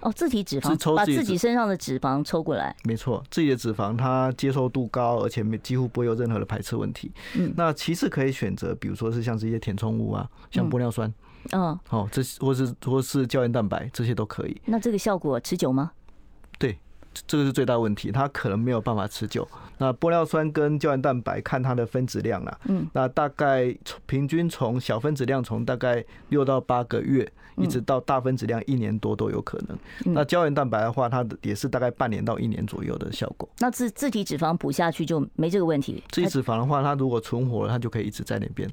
[0.02, 2.76] 哦，自体脂肪，把自己身上的脂肪抽过来。
[2.84, 7.12] 没错，自己的脂肪它接受度高，而且没几乎不会有任何的排斥问题。
[7.36, 11.12] 嗯，那其次可以选择，比如说是像这些填充物啊，像玻尿酸，
[11.54, 14.62] 嗯，哦，这或是或是胶原蛋白，这些都可以。
[14.66, 15.92] 那这个效果持久吗？
[16.58, 16.78] 对。
[17.26, 19.48] 这个是最大问题，它可能没有办法持久。
[19.78, 23.74] 那玻尿酸跟胶原蛋白看它的分子量啦，嗯，那大概
[24.06, 30.14] 平均从小分子量从大概六到八个月，一直到大分子量一年多都有可能。
[30.14, 33.48] 那胶原蛋白的话，它也是大概半年到一年左右的效果。
[33.60, 36.04] 那自自体脂肪补下去就没这个问题。
[36.10, 38.70] 自体脂肪的话，它如果存活了，它就可以一直在那边。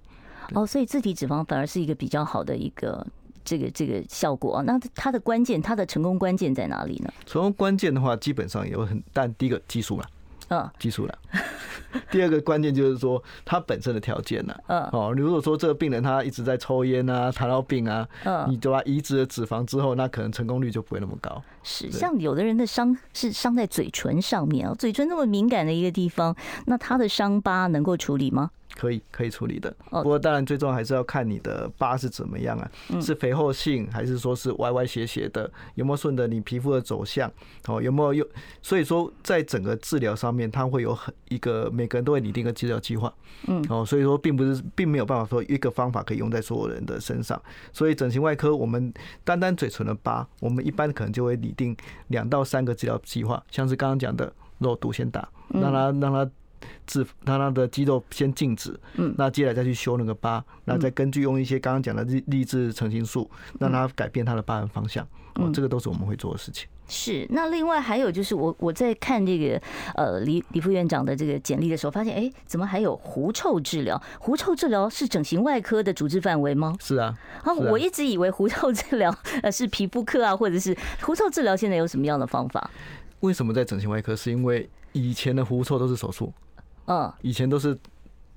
[0.55, 3.07] 哦，所以自体脂肪反而是一个比较好的一个。
[3.45, 7.13] 这个这个效果，那它的关键，它的成功关键在哪里呢？
[7.27, 10.07] 成功关键的话，基本上有很，但第一个技术了，
[10.49, 11.19] 嗯，技术了。
[12.11, 21.43] 第二个关键就是说，它本身的条件了，嗯，哦，如果说这个病人他一直在抽烟啊、糖尿病啊，嗯，你把他移植了脂肪之后，那可能成功率就不会那么高。
[21.63, 28.51] 是，像有的人的伤是伤在嘴唇上面哦，嘴唇那么敏感的一个地方，那他的伤疤能够处理吗？
[28.75, 37.31] 可以可以处理的，不过当然最重要还是要看你的疤是怎么样啊，是肥厚性还是说是歪歪斜斜的，有没有顺着你皮肤的走向，
[37.69, 38.27] 哦，有没有有？
[38.63, 43.13] 所以说在整个治疗上面，它会有很一个每个人都会拟定一个治疗计划，
[43.47, 47.41] 嗯，哦，所以说并不是并没有办法说一个方法可以用在所有人的身上，
[47.73, 51.77] 所以整形外科我们单单嘴唇的疤，我们一般可能就会拟定
[52.09, 56.29] 两到三个治疗计划，像是刚刚讲的肉毒先打，让它让它。
[56.87, 66.69] 治让他的肌肉先静止，嗯，那接下来再去修那个疤，那再根据用一些刚刚讲的励励志成型术，让他改变他的疤痕方向，哦，这个都是我们会做的事情。
[66.89, 69.59] 是，那另外还有就是我我在看这个
[69.95, 74.01] 呃李李副院长的这个简历的时候，发现哎，怎么还有狐臭治疗？
[74.19, 76.75] 狐臭治疗是整形外科的主治范围吗？
[76.81, 82.71] 是啊，啊，我一直以为狐臭治疗呃是皮肤科啊，或者是狐臭治疗现在有什么样的方法？
[83.21, 84.15] 为什么在整形外科？
[84.15, 86.31] 是因为以前的狐臭都是手术。
[86.93, 87.79] 嗯，以前都是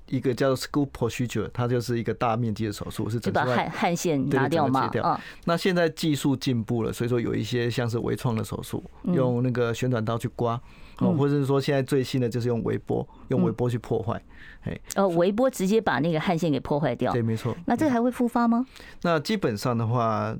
[0.08, 4.88] 一个叫做 scoop procedure，它就是一个大面积的手术，是就把汗汗腺拿掉嘛？
[5.02, 10.60] 嗯，那现在技术进步了，所以说有一些像是微创的手术，用那个旋转刀去刮，
[10.98, 14.22] 哦，或者是说现在最新的就是用微波，用微波去破坏，
[14.62, 17.56] 哎，呃，微波直接把那个汗腺给破坏掉，对，没错。
[17.66, 18.64] 那这个还会复发吗？
[19.02, 20.36] 那基本上的话，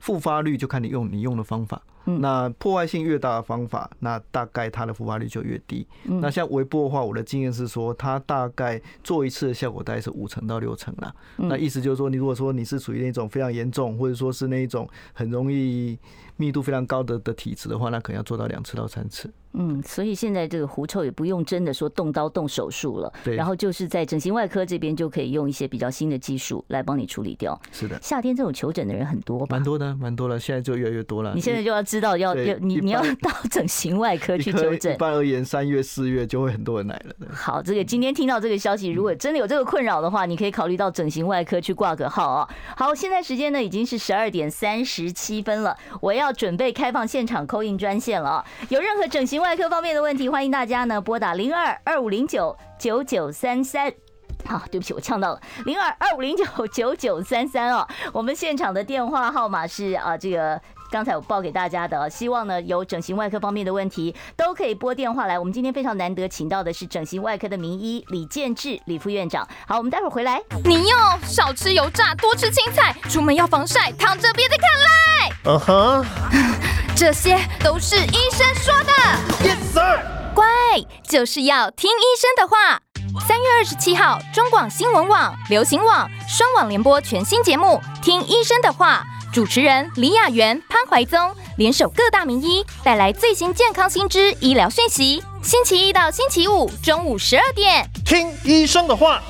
[0.00, 1.80] 复发率就看你用你用的方法。
[2.20, 5.86] 那破坏性越大的方法，那大概它的复发率就越低。
[6.04, 11.14] 那像微波的话，我的经验是说，它大概做一次的效果大概是五成到六成啦。
[11.36, 15.98] 那意思就是说，你如果说你是属于那种非常严重，或者说是那一种很容易
[16.38, 19.30] 密度非常高的的体质的话，那可能要做到两次到三次。
[19.54, 27.58] 嗯，所以现在这个狐臭也不用真的说动刀动手术了，对，然后就是在整形外科这边就可以用一些比较新的技术来帮你处理掉。
[27.72, 29.56] 是的，夏天这种求诊的人很多吧？
[29.56, 31.32] 蛮多的，蛮多了，现在就越来越多了。
[31.34, 34.94] 你现在就要知道要要你你要到整形外科去求诊。
[34.94, 37.26] 一般而言，三月四月就会很多人来了。
[37.32, 42.48] 好，这个今天听到这个消息，如果真的有这个困扰的话，你可以考虑到整形外科去挂个号啊。
[42.76, 48.44] 好，现在时间呢已经是十二点三十七分了，我要准备开放现场扣印专线了。
[48.68, 50.28] 有任何整形外科方面的问题。
[50.28, 53.92] 欢迎大家呢拨打零二二五零九九九三三，
[54.44, 57.86] 好，对不起，我呛到了零二二五零九九九三三哦。
[58.12, 65.38] 我们现场的电话号码是啊，这个刚才我报给大家的，希望呢有整形外科方面的问题都可以拨电话来。
[65.38, 69.46] 我们今天非常难得请到的是整形外科的名医李建志李副院长。
[69.66, 70.40] 好，我们待会儿回来。
[70.64, 74.88] 你要少吃油炸，多吃青菜，出门要防晒，躺着别再看赖。
[75.44, 76.06] 嗯哼，
[76.96, 78.92] 这些都是医生说的。
[79.46, 80.00] Yes sir，
[80.34, 80.46] 乖，
[81.06, 82.80] 就是要听医生的话。
[83.26, 91.18] 三月二十七号，中广新闻网、流行网双网联播全新节目《听医生的话》，主持人李雅媛、潘怀宗
[91.58, 95.22] 联手各大名医，带来最新健康新知、医疗讯息。
[95.42, 99.20] 星期一到星期五中午十二点，听医生的话。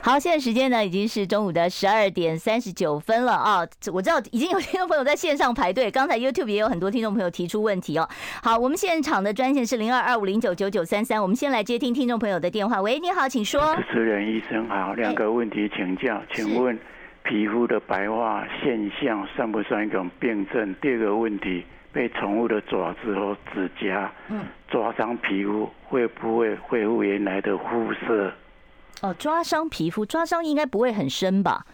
[0.00, 3.66] 好，现在时间呢已经是中午的十二点三十九分了啊！
[3.92, 8.08] 我知道已经有听众朋友在线上排队，刚才 YouTube 也有很多听众朋友提出问题哦。
[8.42, 12.80] 好，我们现场的专线是零二二五零九九九三三，我们先来接听听众朋友的电话。
[12.80, 13.74] 喂，你好，请说。
[13.74, 16.78] 主持人医生好，两个问题请教，请问
[17.28, 20.74] 皮肤的白化现象算不算一种病症？
[20.80, 21.62] 第二个问题，
[21.92, 24.10] 被宠物的爪子或指甲
[24.70, 28.32] 抓伤皮肤，会不会恢复原来的肤色？
[29.02, 31.66] 哦，抓伤皮肤，抓伤应该不会很深吧？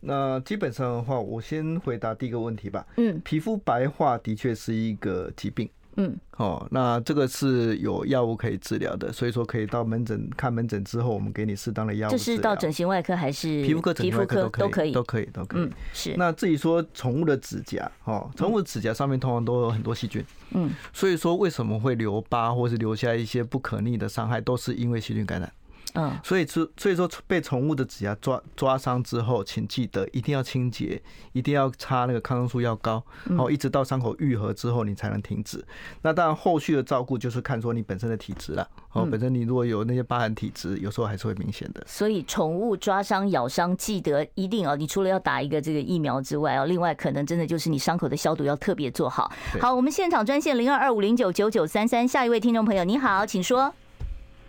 [0.00, 2.86] 那基本上的话，我先回答第一个问题吧。
[2.96, 5.68] 嗯，皮肤白化的确是一个疾病。
[5.96, 12.10] 嗯，哦，那这个是有药物可以治疗的，所以说可以到门诊看门诊之后，我们给你适当的药物。
[12.10, 15.62] 这是到整形外科还是皮肤科、整形外科都可以，都可以，都可以。
[15.62, 16.14] 嗯，是。
[16.16, 20.24] 那至于说宠物的指甲，哦，宠物的指甲上面通常都有很多细菌。
[20.50, 25.50] 嗯，所以说为什么会留疤或是留下一些不可逆的伤害，都是因为细菌感染。
[25.96, 35.64] 嗯，所以所所以说被宠物的指甲抓抓伤之后，请记得一定要清洁，一定要擦那个抗生素药膏，然后，一直到伤口愈合之后，你才能停止。
[36.02, 41.82] 那当然后续的照顾就是看说你本身的体质了，哦，本身你如果有那些疤痕体质，有时候还是会明显的。
[41.86, 49.32] 所以宠物抓伤咬伤，记得一定哦，你除了要打一个这个疫苗之外哦，另外可能真的就是你伤口的消毒要特别做好。
[49.60, 53.72] 好，我们现场专线零二二五零九九九三三，下一位听众朋友你好，请说。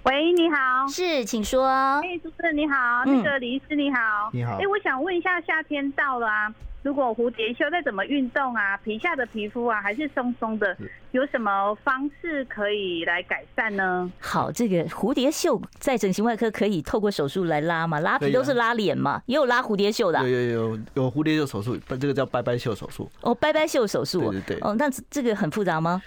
[0.08, 1.67] 喂，你好，是，请说。
[1.67, 4.54] 哎，主持人你好，那个李医师你好，你好。
[4.54, 6.48] 哎，我想问一下，夏天到了啊，
[6.82, 10.78] 如果蝴蝶袖再怎么运动啊，皮下的皮肤啊还是松松的，
[11.12, 14.10] 有什么方式可以来改善呢？
[14.22, 18.00] 好，这个蝴蝶袖在整形外科可以透过手术来拉嘛？
[18.00, 20.22] 拉皮都是拉脸嘛，也有拉蝴蝶袖的。
[20.22, 23.12] 有有有有蝴蝶袖手术，这个叫拜拜袖手术。
[23.24, 24.58] 哦，拜拜袖手术，对对对。
[24.62, 26.02] 哦，那这个很复杂吗？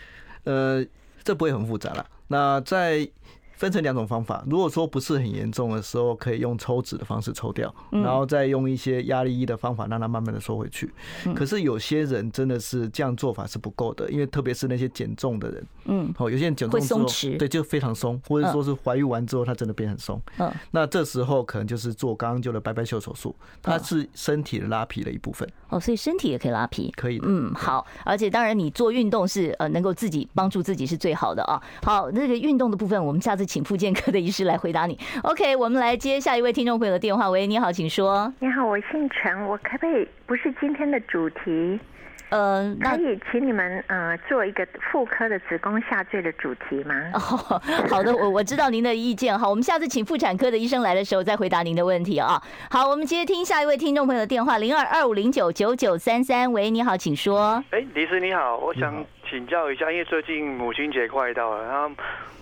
[0.45, 0.83] 呃，
[1.23, 2.07] 这不会很复杂了。
[2.29, 3.07] 那在
[3.61, 10.91] 分成两种方法，如果说不是很严重的时候，可以用抽脂的方式抽掉，然后再用一些压力衣的方法让它慢慢的收回去。
[11.35, 17.05] 可是有些人真的是这样做法是不够的，因为特别是那些减重的人，嗯，哦，有些人减重之后，
[17.39, 20.19] 对，就非常松，或者说是怀孕完之后，他真的变很松。
[20.39, 25.47] 嗯，那这时候可能就是做刚刚就的拜拜袖手术，它是身体的拉皮的一部分。
[25.69, 27.27] 哦，所以身体也可以拉皮，可以的。
[27.29, 31.63] 嗯，好，而且当然你做运动是呃能够自己帮助自己是最好的啊。
[31.83, 34.97] 好，那个运动的部分，我们下次请复健科的医师来回答你。
[35.25, 37.29] OK，我们来接下一位听众朋友的电话。
[37.29, 38.33] 喂，你好，请说。
[38.39, 41.81] 你好，我姓陈，我可不可以不是今天的主题？
[42.31, 46.95] 呃，可以请你们呃做一个妇科的子宫下坠的主题吗？
[47.15, 49.39] 哦，好的，我我知道您的意见。
[49.39, 52.41] 好，我们下次请妇产科的医生来的时候再回答您的问题啊。
[52.71, 56.51] 好，我们接听下一位听众朋友的电话，零二二五零九九九三三。
[56.53, 57.63] 喂，你好，请说。
[57.71, 61.91] 哎，李师你好，我想请教一下，因为最近母亲节快到了，然后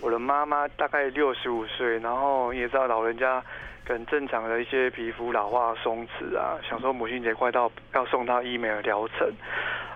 [0.00, 3.42] 我的妈妈大概六十五岁，然后也知道老人家
[3.88, 9.26] 很正常的一些皮肤老化松弛啊，想说母亲节快到，要送她医美的疗程。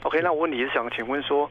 [0.03, 1.51] OK，那我问你是想请问说，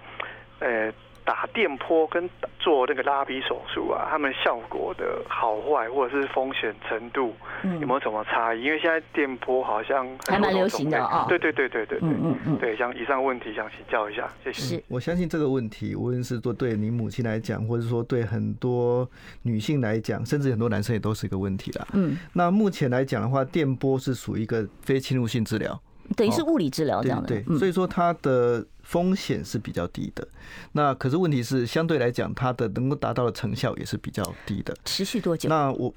[0.57, 0.91] 呃，
[1.23, 2.29] 打电波跟
[2.59, 7.33] 做那个拉皮手术啊，他们效果的好坏或者是风险程度
[7.79, 8.63] 有没有什么差异？
[8.63, 11.25] 因为现在电波好像还蛮流行的啊。
[11.29, 14.83] 对对对对对对，嗯嗯嗯，对，像以上问题想请教一下，谢谢。
[14.87, 19.09] 我相信这个问题，无论是说对你母亲来讲，或者说对很多
[19.43, 21.87] 女性来讲，甚至很多男生也都是一个问题啦。
[21.93, 25.79] 嗯，那目前来讲的话，电波是属于一个非侵入性治疗。
[26.15, 30.27] 等于是物理治疗这样的，对，所以说它的风险是比较低的。
[30.73, 34.75] 那可是问题是，相对来讲，它的能够达到的成效也是比较低的。
[34.85, 35.47] 持续多久？
[35.49, 35.93] 那我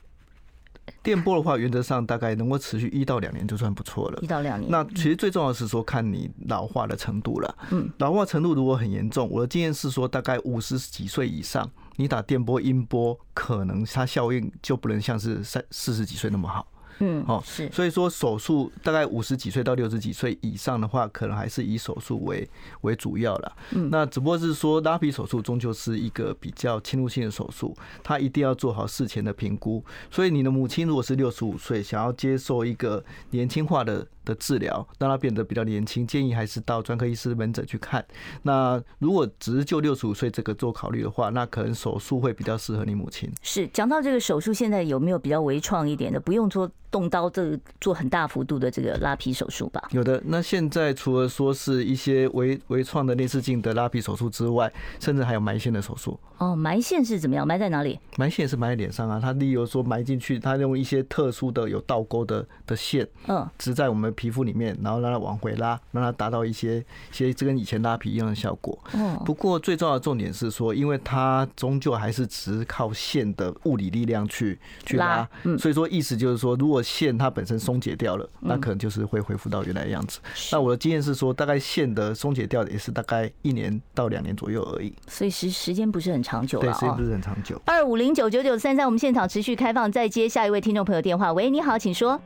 [1.02, 4.18] 电波的话，原则上大概能够持续一到两年就算不错了。
[4.20, 4.70] 一到两年。
[4.70, 7.56] 那其实最重要的是说，看你老化的程度了。
[7.70, 16.70] 嗯，老化程度如果很严重，我的经验是说，大概五十几岁以上，你打电波、音波，可能它效应就不能像是三四十几岁那么好。
[16.98, 22.48] 嗯，哦，是，所以说手术大概五十几岁到六十几岁以上的话，可能还是以手术为
[22.82, 23.56] 为主要了。
[23.72, 29.84] 嗯，那只不过是说拉皮手术终究是一个比较侵入性的手术，它一定要做好事前的评估。
[30.10, 38.04] 所以你的母亲如果是六十五岁，想要接受一个年轻化的的治疗，让他变得比较年轻，建议还是到专科医师门诊去看。
[38.42, 43.30] 那如果只是就六十五岁这个做考虑的话，那可能手术会比较适合你母亲。
[43.42, 49.82] 是讲到这个手术，现在有没有比较微创一点的，不用做动刀，这个做很大幅度的这个拉皮手术吧？
[49.90, 50.22] 有的。
[50.26, 56.18] 那现在除了说是一些微微创的内视镜的拉皮手术之外，甚至还有埋线的手术。
[56.38, 57.46] 哦，埋线是怎么样？
[57.46, 57.98] 埋在哪里？
[58.16, 68.78] 埋线是埋在脸上啊，他例如说埋进去，它用一些特殊的有倒钩的的线，嗯，植在我们皮肤里面，然后让它往回拉，让它达到一些一些这跟以前拉皮一样的效果。
[68.94, 80.18] 嗯，不过最重要的重点是说，因为它终究还是只靠线的物理力量去去拉，嗯，所以说意思就是说，如果线它本身松解掉了，那可能就是会恢复到原来的样子。
[80.52, 86.66] 那我的经验是说，大概线的松解掉的也是大概一年到两年左右而已，所以时时间不是很长久了。
[86.66, 87.60] 对，时间不是很长久。
[87.66, 91.32] 二五零九九九三三，我们现场持续开放，再接下一位听众朋友电话。
[91.32, 92.20] 喂，你好，请说。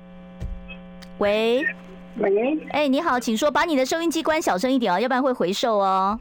[1.18, 1.66] 喂，
[2.18, 6.18] 喂，哎，你好，请说，把你的收音机关小声一点哦，要不然会回授哦。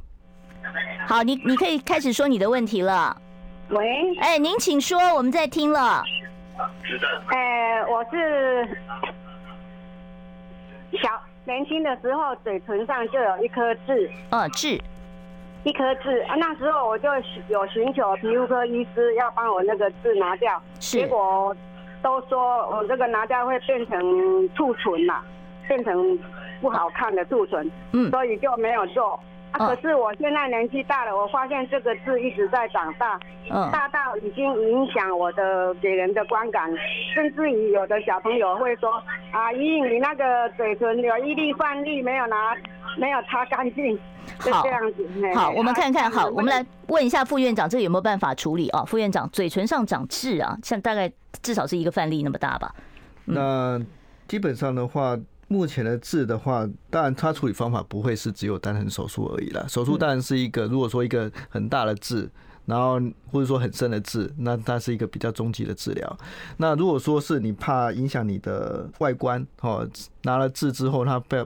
[1.07, 3.15] 好，你你可以开始说你的问题了。
[3.69, 6.03] 喂，哎，您请说，我们在听了。
[7.27, 8.67] 哎，我是
[10.93, 14.09] 小年轻的时候，嘴唇上就有一颗痣。
[14.31, 14.81] 嗯，痣。
[15.63, 17.09] 一颗痣啊，那时候我就
[17.49, 21.55] 有寻求皮肤科医师要帮我那个痣拿掉，结果
[22.07, 25.19] 都说我这个拿掉会变成兔唇呐，
[25.67, 26.17] 变成
[26.61, 29.19] 不好看的兔唇，嗯，所以就没有做。
[29.51, 33.19] 啊，可是我现在年纪大了，我发现这个痣一直在长大，
[33.73, 36.69] 大到已经影响我的给人的观感，
[37.13, 42.55] 甚至于有的小朋友会说：“阿姨，你那个嘴唇有一粒饭粒没有拿，
[42.97, 43.97] 没有擦干净。”
[44.39, 45.07] 好，这样子。
[45.35, 48.83] 好，我们看看，好，我们来问一下副院长，这个有没有办法处理啊？
[48.85, 52.75] 副院长，嘴唇上长痣啊，像大概至少是一个饭粒那么大吧？
[53.25, 53.81] 那
[54.27, 55.17] 基本上的话。
[55.49, 59.63] 目前的痣的话，当然它处理方法不会是只有单纯手术而已啦。
[59.65, 62.29] 手术当然是一个，如果说一个很大的痣，
[62.65, 62.99] 然后
[63.31, 66.17] 或者说很深的痣，那它是一个比较终极的治疗。
[66.57, 69.89] 那如果说是你怕影响你的外观，哦，
[70.23, 71.37] 拿了痣之后它被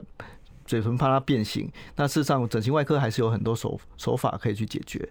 [0.72, 5.06] 嘴唇怕它变形，那事实上整形外科还是有很多手手法可以去解决。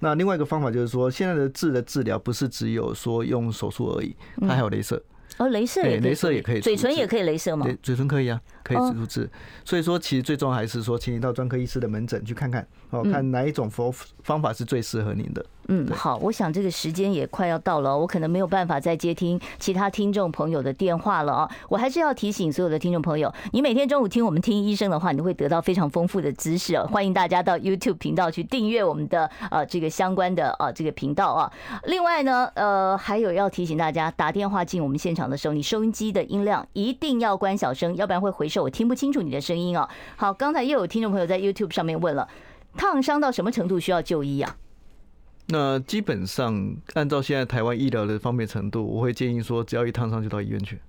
[0.00, 5.00] 那另外一个方法就是说，现在的治的治疗不是只有说用手术而已，它还有镭射。
[5.38, 7.64] 哦，镭射也，镭射也可以，嘴唇也可以镭射吗？
[7.64, 9.30] 对，嘴唇可以啊，可以植入痣。
[9.64, 13.92] 所以说，其实最重要还是说，请你到专科医师的门诊去看看，哦，看哪一种方
[14.24, 15.44] 方法是最适合您的。
[15.68, 21.50] 嗯，好，我想这个时间也快要到了，我可能没有办法再接听其他听众朋友的电话了啊！
[21.70, 26.84] 我还是要提醒所有的听众朋友，你每天中午听我们听医生的话，你会得到非常丰富的知识啊！
[26.84, 31.50] 欢迎大家到 YouTube 频道去订阅我们的呃这个相关的啊这个频道啊。
[31.84, 39.88] 另外呢，呃，还有要提醒大家，打电话进我们现场的时候，你收音机的音量一定要关小声，要不然会回我听不清楚你的声音哦。
[40.16, 42.28] 好，刚才又有听众朋友在 YouTube 上面问了，
[42.76, 44.56] 烫伤到什么程度需要就医啊？
[45.48, 50.80] 那基本上，按照现在台湾医疗的方便程度，我会建议说，只要一烫伤就到医院去，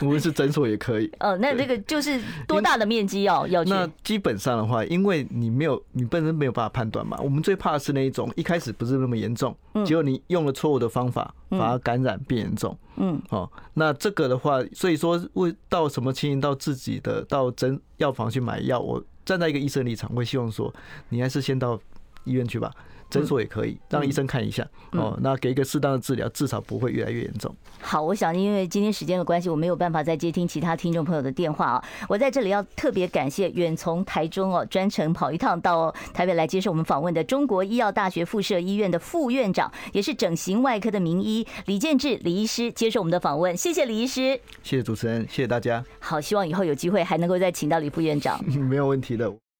[0.06, 1.10] 无论是诊所也可以。
[1.20, 3.70] 哦，那这个就是多大的面积要要去？
[3.70, 7.18] 那基本上的话，因为你没有，你本身没有办法判断嘛。
[7.22, 12.76] 我们最怕的是那一种一开始不是那么严重，结果你用了错误的方法，反而感染变严重。
[12.96, 20.72] 嗯，哦，那这个的话，所以说，为到什么情形到自己的到诊药房去买药，我站在一个医生立场，会希望说，
[21.10, 21.78] 你还是先到
[22.24, 22.70] 医院去吧。
[23.08, 27.54] 诊所也可以让医生看一下哦，那给一个适当的治疗，至少不会越来越严重。
[27.80, 31.84] 好，我想因为今天时间的关系，我没有办法再接听其他听众朋友的电话啊。
[32.08, 43.56] 我在这里要特别感谢远从台中哦，专程跑一趟到台北来接受我们访问的中国医药大学附设医院的副院长，也是整形外科的名医李建志李医师接受我们的访问。
[43.56, 45.84] 谢谢李医师，谢谢主持人，谢谢大家。
[46.00, 48.44] 好，希望以后有机会还能够再请到李副院长。
[48.68, 49.32] 没有问题的。